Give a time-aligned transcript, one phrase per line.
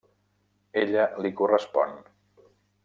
[0.83, 1.95] Ella li correspon.